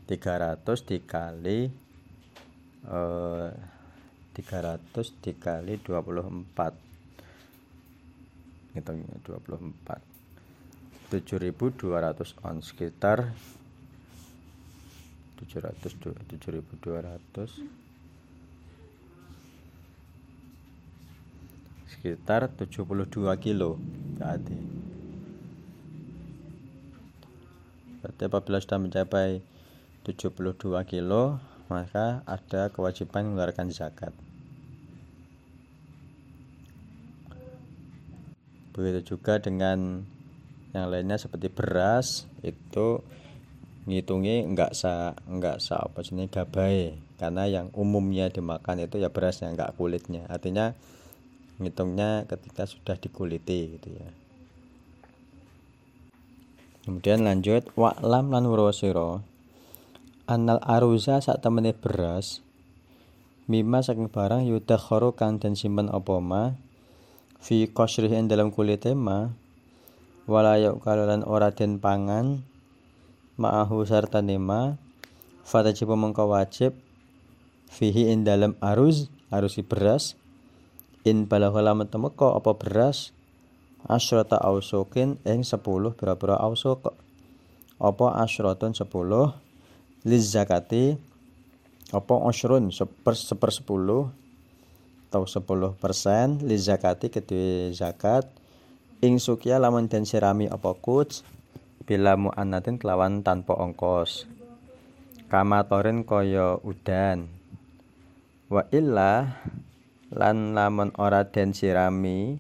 300 0.08 0.88
dikali 0.88 1.68
eh, 2.88 3.52
300 4.34 5.22
dikali 5.24 5.80
24 5.80 6.76
hitungnya 8.74 9.22
24 9.22 10.14
7200 11.14 12.34
on 12.42 12.58
sekitar. 12.66 13.30
700 15.38 15.94
7200 15.94 17.54
sekitar 21.94 22.50
72 22.50 23.38
kilo 23.38 23.78
berarti. 24.18 24.58
Berarti 28.02 28.22
apabila 28.26 28.58
sudah 28.60 28.80
mencapai 28.82 29.40
72 30.04 30.60
kilo 30.84 31.40
maka 31.72 32.22
ada 32.28 32.70
kewajiban 32.70 33.32
mengeluarkan 33.32 33.72
zakat. 33.72 34.12
Begitu 38.76 39.16
juga 39.16 39.40
dengan 39.40 40.04
yang 40.74 40.90
lainnya 40.90 41.22
seperti 41.22 41.48
beras 41.54 42.26
itu 42.42 43.00
ngitungi 43.86 44.44
enggak 44.48 44.74
sa 44.74 45.14
enggak 45.30 45.62
sa 45.62 45.86
apa 45.86 46.02
sini 46.02 46.32
gabai 46.32 46.98
karena 47.20 47.46
yang 47.46 47.68
umumnya 47.78 48.32
dimakan 48.32 48.82
itu 48.82 48.98
ya 48.98 49.14
beras 49.14 49.40
yang 49.46 49.54
enggak 49.56 49.78
kulitnya. 49.78 50.26
Artinya 50.28 50.74
ngitungnya 51.62 52.26
ketika 52.26 52.66
sudah 52.66 52.98
dikuliti 52.98 53.78
gitu 53.78 53.94
ya. 53.94 54.10
Kemudian 56.84 57.24
lanjut 57.24 57.72
wa'lam 57.80 58.34
lan 58.34 58.44
wurosiro 58.44 59.24
anal 60.24 60.64
aruza 60.64 61.20
saat 61.20 61.44
temene 61.44 61.76
beras. 61.76 62.40
Mima 63.44 63.84
saking 63.84 64.08
barang 64.08 64.48
yudakharu 64.48 65.12
kang 65.20 65.36
dan 65.36 65.60
simpen 65.60 65.92
opoma 65.92 66.56
fi 67.44 67.68
qasrihi 67.68 68.24
dalam 68.24 68.56
kulite 68.56 68.96
ma? 68.96 69.36
Walayuk 70.24 70.80
kalulan 70.80 71.28
ora 71.28 71.52
den 71.52 71.84
pangan 71.84 72.48
ma'ahu 73.36 73.84
sarta 73.84 74.24
nema 74.24 74.80
fatajibu 75.44 76.00
mengko 76.00 76.32
wajib 76.32 76.72
fihi 77.68 78.08
in 78.08 78.24
dalam 78.24 78.56
aruz 78.64 79.12
arusi 79.28 79.60
beras. 79.60 80.16
In 81.04 81.28
balahu 81.28 81.60
lamun 81.60 81.92
temeko 81.92 82.40
apa 82.40 82.56
beras? 82.56 83.12
Asyrata 83.84 84.40
ausukin 84.40 85.20
ing 85.28 85.44
10 85.44 85.60
pira-pira 86.00 86.40
ausuk 86.40 86.96
apa 87.76 88.08
asyratun 88.24 88.72
10 88.72 88.88
liz 90.04 90.36
zakati 90.36 91.00
apa 91.96 92.16
asyrun 92.28 92.72
seper 92.76 93.16
seper 93.16 93.52
10 93.52 94.24
atau 95.14 95.24
10 95.30 95.78
persen 95.78 96.42
liz 96.42 96.66
zakati 96.66 97.08
kedua 97.14 97.70
zakat. 97.70 98.26
Ing 99.04 99.20
sukia 99.20 99.60
lamun 99.60 99.92
den 99.92 100.08
sirami 100.08 100.48
apa 100.48 100.74
kuts 100.80 101.28
bila 101.84 102.16
mu'annatin 102.16 102.80
kelawan 102.80 103.20
tanpa 103.20 103.52
ongkos. 103.52 104.26
Kamatorin 105.28 106.08
kaya 106.08 106.56
udan. 106.64 107.28
Wa 108.48 108.64
illa 108.72 109.44
lan 110.10 110.56
lamun 110.56 110.96
ora 110.96 111.28
den 111.28 111.52
sirami 111.52 112.38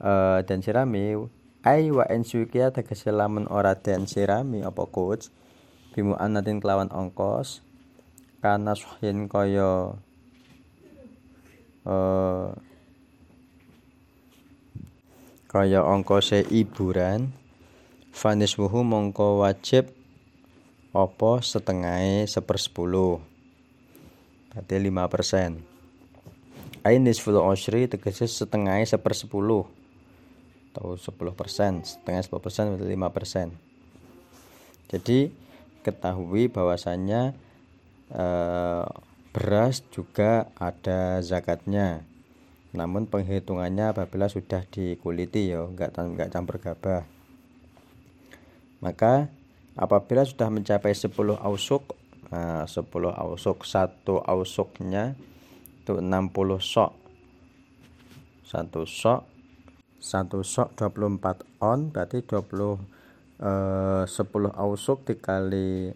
uh, 0.00 0.40
sirami 0.42 1.20
ai 1.60 1.92
wa 1.92 2.04
en 2.08 2.24
sukia 2.24 2.72
tegese 2.72 3.12
lamun 3.12 3.44
ora 3.52 3.76
den 3.76 4.08
sirami 4.08 4.64
apa 4.64 4.88
kuts 4.88 5.39
bimu 5.92 6.14
anatin 6.16 6.62
kelawan 6.62 6.90
ongkos 6.92 7.62
kana 8.40 8.72
suhin 8.78 9.26
kaya 9.28 9.98
uh, 11.84 12.48
kaya 15.50 15.80
ongkose 15.82 16.46
iburan 16.48 17.34
wuhu 18.58 18.80
mongko 18.82 19.42
wajib 19.42 19.90
apa 20.90 21.38
setengah 21.38 22.26
sepersepuluh. 22.26 23.22
Berarti 24.50 24.74
lima 24.82 25.06
persen. 25.06 25.62
Ainis 26.82 27.22
nisful 27.22 27.38
osri 27.38 27.86
tegese 27.86 28.26
setengah 28.26 28.82
sepersepuluh. 28.82 29.70
Atau 30.74 30.98
sepuluh 30.98 31.34
persen. 31.34 31.86
Setengah 31.86 32.26
sepuluh 32.26 32.42
persen 32.42 32.74
berarti 32.74 32.90
lima 32.90 33.08
persen. 33.14 33.54
Jadi 34.90 35.30
ketahui 35.82 36.48
bahwasannya 36.52 37.34
eh, 38.12 38.86
beras 39.30 39.82
juga 39.94 40.50
ada 40.58 41.22
zakatnya. 41.22 42.02
Namun 42.70 43.10
penghitungannya 43.10 43.90
apabila 43.90 44.30
sudah 44.30 44.62
dikuliti 44.70 45.50
ya 45.50 45.66
enggak 45.66 45.94
enggak 45.98 46.30
campur 46.30 46.62
gabah. 46.62 47.02
Maka 48.80 49.28
apabila 49.74 50.22
sudah 50.22 50.48
mencapai 50.48 50.94
10 50.94 51.10
ausuk 51.36 51.98
nah 52.30 52.62
10 52.62 52.86
ausuk 53.10 53.66
satu 53.66 54.22
ausuknya 54.22 55.18
itu 55.82 55.98
60 55.98 56.30
sok. 56.62 56.92
Satu 58.46 58.86
sok 58.86 59.30
satu 60.00 60.40
sok 60.40 60.72
24 60.80 61.44
on 61.60 61.92
berarti 61.92 62.24
20 62.24 62.80
eh, 63.40 64.04
10 64.04 64.52
ausuk 64.52 65.08
dikali 65.08 65.90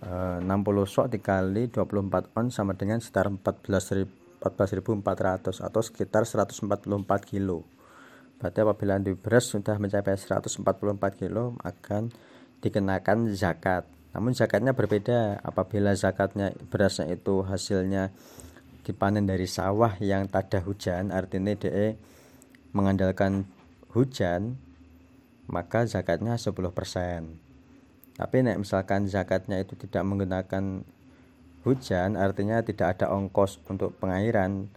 eh, 0.00 0.38
60 0.40 0.46
sok 0.86 1.06
dikali 1.10 1.68
24 1.68 2.38
on 2.38 2.46
sama 2.54 2.72
dengan 2.78 3.02
sekitar 3.02 3.28
14.000 3.28 4.26
14.400 4.54 5.64
atau 5.64 5.80
sekitar 5.82 6.22
144 6.22 6.86
kilo. 7.26 7.66
Berarti 8.36 8.58
apabila 8.60 9.00
di 9.00 9.16
beras 9.16 9.48
sudah 9.48 9.80
mencapai 9.80 10.14
144 10.14 10.62
kilo 11.16 11.56
akan 11.64 12.12
dikenakan 12.60 13.32
zakat. 13.32 13.88
Namun 14.12 14.32
zakatnya 14.32 14.72
berbeda 14.72 15.40
apabila 15.44 15.92
zakatnya 15.96 16.52
berasnya 16.68 17.12
itu 17.12 17.44
hasilnya 17.44 18.12
dipanen 18.84 19.26
dari 19.26 19.44
sawah 19.50 19.98
yang 19.98 20.30
tak 20.30 20.52
ada 20.52 20.60
hujan 20.62 21.10
artinya 21.10 21.52
DE 21.58 21.98
mengandalkan 22.70 23.44
hujan 23.92 24.56
maka 25.46 25.86
zakatnya 25.86 26.38
10% 26.38 26.54
tapi 28.16 28.36
nek 28.40 28.60
misalkan 28.64 29.04
zakatnya 29.06 29.60
itu 29.60 29.76
tidak 29.76 30.02
menggunakan 30.08 30.82
hujan 31.66 32.16
artinya 32.16 32.64
tidak 32.64 32.96
ada 32.96 33.12
ongkos 33.12 33.60
untuk 33.68 33.92
pengairan 34.00 34.72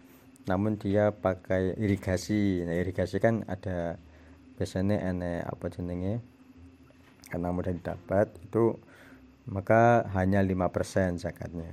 namun 0.49 0.81
dia 0.81 1.13
pakai 1.13 1.77
irigasi. 1.77 2.65
Nah 2.65 2.73
irigasi 2.73 3.21
kan 3.21 3.45
ada 3.45 4.01
biasanya 4.57 4.97
enek 5.13 5.45
apa 5.45 5.65
jenenge? 5.69 6.13
Karena 7.29 7.53
mudah 7.53 7.69
didapat 7.69 8.33
itu 8.41 8.73
maka 9.45 10.09
hanya 10.17 10.41
5% 10.41 11.21
zakatnya. 11.21 11.69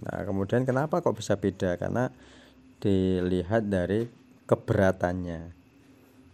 Nah 0.00 0.18
kemudian 0.24 0.64
kenapa 0.64 1.04
kok 1.04 1.20
bisa 1.20 1.36
beda? 1.36 1.76
Karena 1.76 2.08
dilihat 2.80 3.68
dari 3.68 4.08
keberatannya 4.48 5.61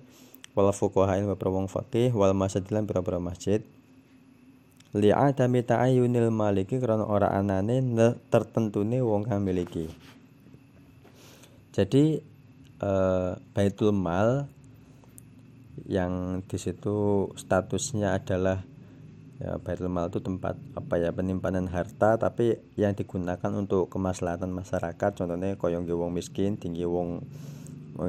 wal 0.54 0.70
fuqaha 0.72 1.20
beberapa 1.26 1.52
wong 1.52 1.68
fakih 1.68 2.14
wal 2.14 2.32
masjidilan 2.38 2.86
beberapa 2.86 3.20
masjid 3.20 3.66
li'adami 4.94 5.66
ta'ayunil 5.66 6.30
maliki 6.30 6.78
karena 6.78 7.02
ora 7.02 7.34
anane 7.34 7.82
tertentune 8.30 9.02
wong 9.02 9.26
kang 9.26 9.42
miliki. 9.42 9.90
Jadi 11.74 12.22
eh, 12.78 13.32
baitul 13.58 13.90
mal 13.90 14.46
yang 15.90 16.46
di 16.46 16.58
situ 16.62 17.28
statusnya 17.34 18.14
adalah 18.14 18.62
ya 19.42 19.58
baitul 19.58 19.90
mal 19.90 20.14
itu 20.14 20.22
tempat 20.22 20.56
apa 20.78 20.94
ya 21.02 21.10
penyimpanan 21.10 21.66
harta 21.68 22.22
tapi 22.22 22.62
yang 22.78 22.94
digunakan 22.94 23.52
untuk 23.52 23.90
kemaslahatan 23.90 24.54
masyarakat 24.54 25.12
contohnya 25.18 25.58
koyong 25.58 25.90
wong 25.90 26.14
miskin 26.14 26.56
tinggi 26.56 26.86
wong 26.86 27.26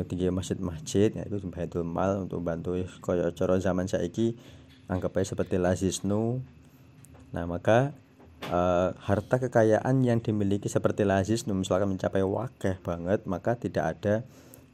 tinggi 0.04 0.28
masjid-masjid 0.28 1.10
ya 1.16 1.24
itu 1.24 1.40
baitul 1.48 1.82
mal 1.82 2.28
untuk 2.28 2.44
bantu 2.44 2.76
koyo 3.00 3.32
cara 3.32 3.56
zaman 3.56 3.88
saiki 3.88 4.36
anggap 4.86 5.16
aja 5.16 5.32
seperti 5.32 5.56
lazisnu 5.56 6.44
Nah, 7.34 7.50
maka 7.50 7.90
uh, 8.48 8.94
harta 9.02 9.42
kekayaan 9.42 10.06
yang 10.06 10.22
dimiliki 10.22 10.70
seperti 10.70 11.02
lazis 11.02 11.42
misalkan 11.50 11.90
mencapai 11.90 12.22
wakeh 12.22 12.78
banget, 12.80 13.26
maka 13.26 13.58
tidak 13.58 13.98
ada 13.98 14.22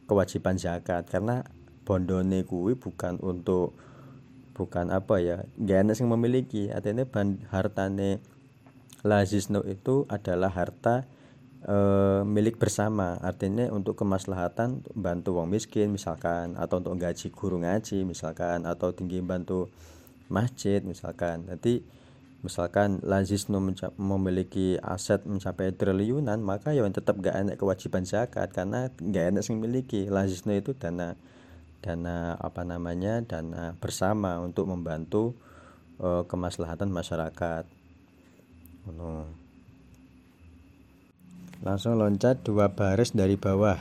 kewajiban 0.05 0.61
zakat. 0.61 1.09
Karena 1.09 1.41
bondone 1.89 2.45
kuwi 2.45 2.77
bukan 2.77 3.17
untuk 3.25 3.75
bukan 4.53 4.93
apa 4.93 5.17
ya 5.25 5.49
gak 5.57 5.97
yang 5.97 6.13
memiliki. 6.13 6.69
Artinya 6.69 7.09
hartane 7.49 8.21
lazisno 9.01 9.65
itu 9.65 10.05
adalah 10.13 10.53
harta 10.53 11.09
e, 11.65 11.77
milik 12.29 12.61
bersama. 12.61 13.17
Artinya 13.25 13.73
untuk 13.73 13.97
kemaslahatan 13.97 14.85
bantu 14.93 15.41
wong 15.41 15.49
miskin 15.49 15.89
misalkan 15.89 16.61
atau 16.61 16.85
untuk 16.85 17.01
gaji 17.01 17.33
guru 17.33 17.65
ngaji 17.65 18.05
misalkan 18.05 18.69
atau 18.69 18.93
tinggi 18.93 19.25
bantu 19.25 19.73
masjid 20.29 20.85
misalkan. 20.85 21.49
Nanti 21.49 21.81
misalkan 22.41 23.05
Lazisno 23.05 23.61
memiliki 24.01 24.81
aset 24.81 25.29
mencapai 25.29 25.77
triliunan 25.77 26.41
maka 26.41 26.73
ya 26.73 26.85
tetap 26.89 27.21
gak 27.21 27.37
enak 27.37 27.61
kewajiban 27.61 28.09
zakat 28.09 28.49
karena 28.57 28.89
gak 28.97 29.37
enak 29.37 29.43
sing 29.45 29.61
memiliki 29.61 30.09
Lazisno 30.09 30.57
itu 30.57 30.73
dana 30.73 31.21
dana 31.81 32.37
apa 32.37 32.65
namanya 32.65 33.25
dana 33.25 33.77
bersama 33.77 34.41
untuk 34.41 34.69
membantu 34.69 35.37
uh, 36.01 36.25
kemaslahatan 36.29 36.93
masyarakat. 36.93 37.65
Langsung 41.61 42.01
loncat 42.01 42.41
dua 42.41 42.73
baris 42.73 43.13
dari 43.13 43.37
bawah. 43.37 43.77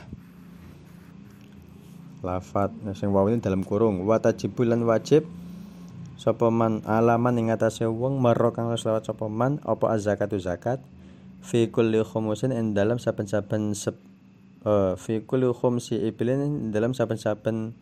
Lafat 2.20 2.68
sing 2.92 3.08
wawu 3.08 3.32
ini 3.32 3.40
dalam 3.40 3.64
kurung. 3.64 4.04
Watajibulan 4.04 4.84
wajib 4.84 5.24
sapa 6.20 6.52
man 6.52 6.84
alaman 6.84 7.40
ing 7.40 7.48
atase 7.48 7.88
wong 7.88 8.20
maro 8.20 8.52
kang 8.52 8.68
wis 8.68 8.84
lewat 8.84 9.08
sapa 9.08 9.32
man 9.32 9.56
apa 9.64 9.96
zakat 9.96 10.28
fi 11.40 11.72
kulli 11.72 12.04
khumusin 12.04 12.52
ing 12.52 12.76
dalam 12.76 13.00
saben-saben 13.00 13.72
uh, 14.68 14.92
fi 15.00 15.24
kulli 15.24 15.48
khumsi 15.48 15.96
ibilin 16.04 16.68
dalam 16.68 16.92
saben-saben 16.92 17.72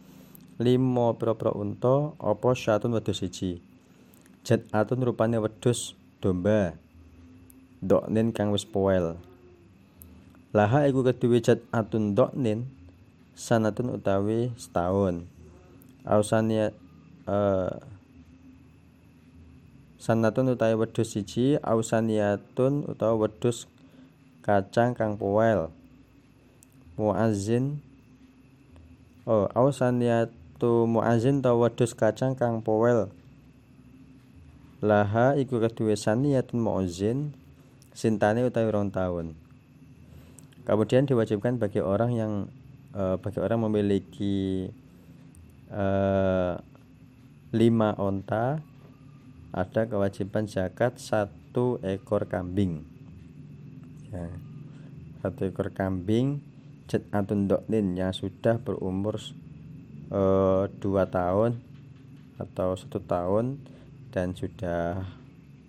limo 0.59 1.15
pro-pro 1.19 1.55
unta 1.55 2.15
apa 2.19 2.49
syatun 2.55 2.95
wedhus 2.95 3.23
siji. 3.23 3.63
Jet 4.43 4.67
atun 4.75 5.03
rupane 5.03 5.39
wedhus 5.39 5.95
domba. 6.23 6.75
Doknin 7.79 8.35
kang 8.35 8.51
wis 8.51 8.67
poel. 8.67 9.19
Laha 10.51 10.91
iku 10.91 11.07
kedue 11.07 11.39
jet 11.39 11.63
atun 11.71 12.19
doknin 12.19 12.67
sanatun 13.39 13.95
utawi 13.95 14.51
setahun. 14.59 15.31
Ausania 16.03 16.75
uh, 17.31 17.98
sanatun 19.99 20.55
utawi 20.55 20.79
wedhus 20.79 21.13
siji 21.13 21.59
ausaniyatun 21.61 22.87
utawa 22.87 23.29
wedhus 23.29 23.67
kacang 24.47 24.95
kang 24.95 25.19
poel 25.19 25.69
muazzin. 26.97 27.83
Oh 29.29 29.45
ausaniyatu 29.53 30.89
muazzin 30.89 31.45
utawa 31.45 31.69
wedhus 31.69 31.93
kacang 31.93 32.39
kang 32.39 32.65
poel 32.65 33.13
laha 34.79 35.35
iku 35.35 35.59
kedua 35.59 35.99
saniyatun 35.99 36.63
muazzin 36.63 37.35
sintane 37.99 38.47
utawi 38.47 38.71
rong 38.71 38.95
tahun 38.95 39.35
kemudian 40.63 41.03
diwajibkan 41.03 41.59
bagi 41.59 41.83
orang 41.83 42.15
yang 42.15 42.33
uh, 42.95 43.19
bagi 43.19 43.43
orang 43.43 43.67
memiliki 43.67 44.71
uh, 45.75 46.55
lima 47.51 47.99
onta 47.99 48.63
ada 49.53 49.89
kewajiban 49.89 50.45
zakat 50.45 51.01
satu 51.01 51.81
ekor 51.81 52.29
kambing. 52.29 52.85
Ya, 54.13 54.29
satu 55.25 55.49
ekor 55.49 55.73
kambing 55.73 56.41
jet 56.89 57.05
atun 57.13 57.49
yang 57.69 58.17
sudah 58.17 58.57
berumur 58.61 59.21
e, 60.09 60.23
dua 60.81 61.05
tahun 61.09 61.61
atau 62.41 62.77
satu 62.77 63.01
tahun 63.05 63.61
dan 64.13 64.33
sudah 64.33 65.05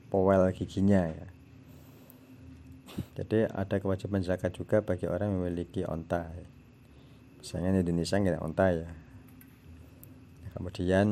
powel 0.07 0.47
giginya 0.55 1.11
ya. 1.11 1.27
Jadi 3.15 3.47
ada 3.47 3.79
kewajiban 3.79 4.23
zakat 4.23 4.55
juga 4.55 4.83
bagi 4.83 5.07
orang 5.07 5.31
yang 5.31 5.39
memiliki 5.43 5.83
onta 5.87 6.27
misalnya 7.39 7.79
di 7.79 7.89
Indonesia 7.89 8.19
nggak 8.19 8.43
onta 8.43 8.65
ya 8.75 8.89
kemudian 10.59 11.07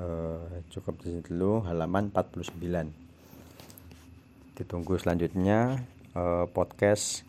eh, 0.00 0.64
cukup 0.72 0.96
di 1.04 1.12
sini 1.12 1.20
dulu 1.20 1.60
halaman 1.68 2.08
49 2.08 2.56
ditunggu 4.56 4.96
selanjutnya 4.96 5.84
eh, 6.16 6.48
podcast 6.48 7.20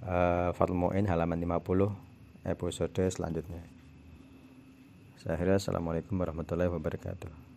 eh, 0.00 0.48
Fatul 0.56 0.80
Mu'in 0.80 1.04
halaman 1.04 1.44
50 1.44 2.48
episode 2.48 3.04
selanjutnya. 3.12 3.60
Saya 5.20 5.36
akhirnya 5.36 5.60
Assalamualaikum 5.60 6.16
warahmatullahi 6.16 6.72
wabarakatuh 6.72 7.47